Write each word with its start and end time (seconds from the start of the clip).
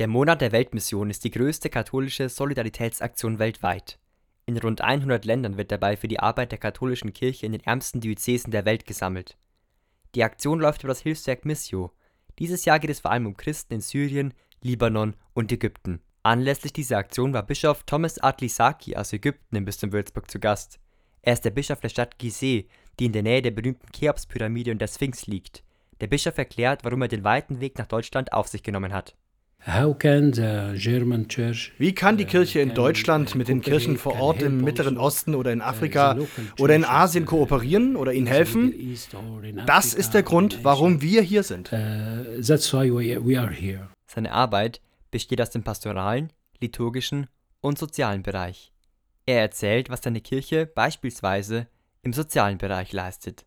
Der 0.00 0.08
Monat 0.08 0.40
der 0.40 0.52
Weltmission 0.52 1.10
ist 1.10 1.24
die 1.24 1.30
größte 1.30 1.68
katholische 1.68 2.30
Solidaritätsaktion 2.30 3.38
weltweit. 3.38 3.98
In 4.46 4.56
rund 4.56 4.80
100 4.80 5.26
Ländern 5.26 5.58
wird 5.58 5.70
dabei 5.70 5.94
für 5.94 6.08
die 6.08 6.20
Arbeit 6.20 6.52
der 6.52 6.58
katholischen 6.58 7.12
Kirche 7.12 7.44
in 7.44 7.52
den 7.52 7.60
ärmsten 7.60 8.00
Diözesen 8.00 8.50
der 8.50 8.64
Welt 8.64 8.86
gesammelt. 8.86 9.36
Die 10.14 10.24
Aktion 10.24 10.58
läuft 10.58 10.84
über 10.84 10.92
das 10.94 11.02
Hilfswerk 11.02 11.44
Missio. 11.44 11.92
Dieses 12.38 12.64
Jahr 12.64 12.78
geht 12.78 12.88
es 12.88 13.00
vor 13.00 13.10
allem 13.10 13.26
um 13.26 13.36
Christen 13.36 13.74
in 13.74 13.80
Syrien, 13.82 14.32
Libanon 14.62 15.16
und 15.34 15.52
Ägypten. 15.52 16.00
Anlässlich 16.22 16.72
dieser 16.72 16.96
Aktion 16.96 17.34
war 17.34 17.42
Bischof 17.42 17.82
Thomas 17.82 18.18
Adlisaki 18.18 18.96
aus 18.96 19.12
Ägypten 19.12 19.56
im 19.56 19.66
Bistum 19.66 19.92
Würzburg 19.92 20.30
zu 20.30 20.40
Gast. 20.40 20.80
Er 21.20 21.34
ist 21.34 21.44
der 21.44 21.50
Bischof 21.50 21.80
der 21.80 21.90
Stadt 21.90 22.18
Gizeh, 22.18 22.68
die 22.98 23.04
in 23.04 23.12
der 23.12 23.22
Nähe 23.22 23.42
der 23.42 23.50
berühmten 23.50 23.92
Cheops-Pyramide 23.92 24.72
und 24.72 24.78
der 24.78 24.88
Sphinx 24.88 25.26
liegt. 25.26 25.62
Der 26.00 26.06
Bischof 26.06 26.38
erklärt, 26.38 26.84
warum 26.84 27.02
er 27.02 27.08
den 27.08 27.22
weiten 27.22 27.60
Weg 27.60 27.76
nach 27.76 27.86
Deutschland 27.86 28.32
auf 28.32 28.48
sich 28.48 28.62
genommen 28.62 28.94
hat. 28.94 29.14
Wie 31.78 31.94
kann 31.94 32.16
die 32.16 32.24
Kirche 32.24 32.60
in 32.60 32.74
Deutschland 32.74 33.34
mit 33.34 33.48
den 33.48 33.60
Kirchen 33.60 33.98
vor 33.98 34.18
Ort 34.18 34.40
im 34.40 34.62
Mittleren 34.62 34.96
Osten 34.96 35.34
oder 35.34 35.52
in 35.52 35.60
Afrika 35.60 36.16
oder 36.58 36.74
in 36.74 36.84
Asien 36.84 37.26
kooperieren 37.26 37.94
oder 37.96 38.14
ihnen 38.14 38.26
helfen? 38.26 38.72
Das 39.66 39.92
ist 39.92 40.14
der 40.14 40.22
Grund, 40.22 40.64
warum 40.64 41.02
wir 41.02 41.20
hier 41.20 41.42
sind. 41.42 41.70
Seine 44.06 44.32
Arbeit 44.32 44.80
besteht 45.10 45.42
aus 45.42 45.50
dem 45.50 45.62
pastoralen, 45.62 46.32
liturgischen 46.60 47.26
und 47.60 47.78
sozialen 47.78 48.22
Bereich. 48.22 48.72
Er 49.26 49.40
erzählt, 49.40 49.90
was 49.90 50.00
seine 50.02 50.22
Kirche 50.22 50.66
beispielsweise 50.66 51.66
im 52.02 52.14
sozialen 52.14 52.56
Bereich 52.56 52.92
leistet. 52.92 53.44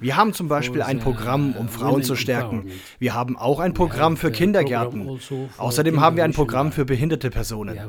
Wir 0.00 0.16
haben 0.16 0.32
zum 0.32 0.46
Beispiel 0.46 0.82
ein 0.82 1.00
Programm, 1.00 1.56
um 1.56 1.68
Frauen 1.68 2.04
zu 2.04 2.14
stärken. 2.14 2.70
Wir 3.00 3.14
haben 3.14 3.36
auch 3.36 3.58
ein 3.58 3.74
Programm 3.74 4.16
für 4.16 4.30
Kindergärten. 4.30 5.08
Also 5.08 5.48
Außerdem 5.58 6.00
haben 6.00 6.16
wir 6.16 6.22
ein 6.22 6.32
Programm 6.32 6.70
für 6.70 6.84
behinderte 6.84 7.30
Personen. 7.30 7.80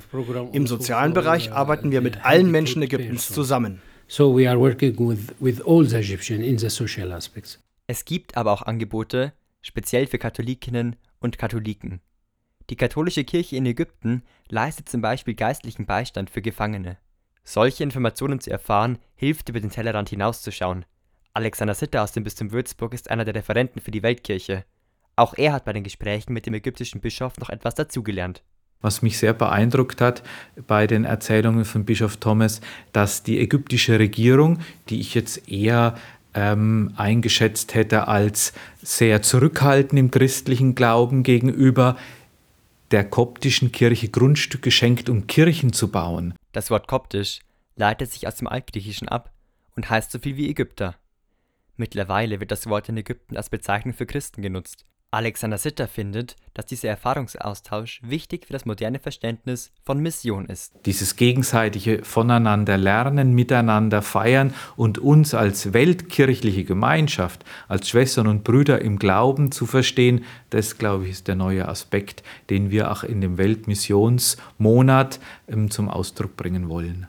Im 0.52 0.66
sozialen 0.66 1.14
Bereich 1.14 1.52
arbeiten 1.52 1.92
wir 1.92 2.02
mit 2.02 2.26
allen 2.26 2.50
Menschen 2.50 2.82
Ägyptens 2.82 3.28
zusammen. 3.28 3.80
Es 7.86 8.04
gibt 8.04 8.36
aber 8.36 8.54
auch 8.54 8.64
Angebote, 8.64 9.34
speziell 9.62 10.08
für 10.08 10.18
Katholikinnen 10.18 10.96
und 11.20 11.38
Katholiken. 11.38 12.02
Die 12.72 12.76
katholische 12.76 13.24
Kirche 13.24 13.56
in 13.56 13.68
Ägypten 13.68 14.24
leistet 14.50 14.90
zum 14.90 15.02
Beispiel 15.02 15.36
geistlichen 15.36 15.86
Beistand 15.86 16.32
für 16.32 16.42
Gefangene. 16.42 16.98
Solche 17.44 17.84
Informationen 17.84 18.40
zu 18.40 18.50
erfahren, 18.50 19.00
hilft 19.16 19.50
über 19.50 19.60
den 19.60 19.70
Tellerrand 19.70 20.10
hinauszuschauen. 20.10 20.86
Alexander 21.34 21.74
Sitter 21.74 22.04
aus 22.04 22.12
dem 22.12 22.24
Bistum 22.24 22.52
Würzburg 22.52 22.94
ist 22.94 23.10
einer 23.10 23.26
der 23.26 23.36
Referenten 23.36 23.82
für 23.82 23.92
die 23.92 24.04
Weltkirche. 24.04 24.66
Auch 25.16 25.34
er 25.36 25.54
hat 25.54 25.66
bei 25.66 25.74
den 25.74 25.84
Gesprächen 25.84 26.34
mit 26.34 26.46
dem 26.46 26.54
ägyptischen 26.54 27.02
Bischof 27.02 27.38
noch 27.38 27.50
etwas 27.50 27.76
dazugelernt. 27.76 28.44
Was 28.82 29.02
mich 29.02 29.18
sehr 29.18 29.34
beeindruckt 29.34 30.02
hat 30.02 30.24
bei 30.68 30.88
den 30.88 31.06
Erzählungen 31.06 31.66
von 31.66 31.86
Bischof 31.86 32.18
Thomas, 32.18 32.62
dass 32.92 33.24
die 33.24 33.40
ägyptische 33.40 33.98
Regierung, 34.00 34.60
die 34.90 35.00
ich 35.00 35.14
jetzt 35.14 35.50
eher 35.50 35.96
ähm, 36.34 36.94
eingeschätzt 36.98 37.76
hätte 37.76 38.08
als 38.08 38.54
sehr 38.82 39.22
zurückhaltend 39.22 40.00
im 40.00 40.12
christlichen 40.12 40.76
Glauben 40.76 41.24
gegenüber 41.24 41.98
der 42.94 43.04
koptischen 43.04 43.72
Kirche 43.72 44.08
Grundstücke 44.08 44.70
schenkt, 44.70 45.10
um 45.10 45.26
Kirchen 45.26 45.74
zu 45.74 45.90
bauen. 45.90 46.36
Das 46.52 46.70
Wort 46.70 46.88
koptisch 46.88 47.40
leitet 47.76 48.12
sich 48.12 48.28
aus 48.28 48.36
dem 48.36 48.48
Altgriechischen 48.48 49.10
ab 49.10 49.34
und 49.76 49.90
heißt 49.90 50.12
so 50.12 50.20
viel 50.20 50.38
wie 50.38 50.48
Ägypter. 50.48 50.96
Mittlerweile 51.76 52.40
wird 52.40 52.52
das 52.52 52.68
Wort 52.68 52.90
in 52.90 52.98
Ägypten 52.98 53.36
als 53.36 53.50
Bezeichnung 53.50 53.96
für 53.96 54.06
Christen 54.06 54.44
genutzt. 54.44 54.86
Alexander 55.14 55.60
Sitter 55.60 55.88
findet, 55.88 56.36
dass 56.56 56.66
dieser 56.66 56.90
Erfahrungsaustausch 56.90 58.02
wichtig 58.04 58.48
für 58.48 58.54
das 58.54 58.66
moderne 58.66 59.00
Verständnis 59.00 59.72
von 59.84 60.00
Mission 60.00 60.46
ist. 60.48 60.74
Dieses 60.86 61.16
gegenseitige 61.16 62.04
Voneinander 62.04 62.78
lernen, 62.78 63.34
miteinander 63.34 64.02
feiern 64.02 64.54
und 64.76 64.98
uns 64.98 65.34
als 65.34 65.74
weltkirchliche 65.74 66.64
Gemeinschaft, 66.64 67.46
als 67.68 67.90
Schwestern 67.90 68.28
und 68.28 68.44
Brüder 68.44 68.82
im 68.82 68.98
Glauben 68.98 69.52
zu 69.52 69.66
verstehen, 69.66 70.26
das, 70.50 70.78
glaube 70.78 71.06
ich, 71.06 71.12
ist 71.12 71.28
der 71.28 71.36
neue 71.36 71.68
Aspekt, 71.68 72.24
den 72.50 72.72
wir 72.72 72.92
auch 72.92 73.04
in 73.04 73.22
dem 73.22 73.38
Weltmissionsmonat 73.38 75.20
ähm, 75.48 75.70
zum 75.72 75.90
Ausdruck 75.90 76.38
bringen 76.38 76.70
wollen. 76.70 77.02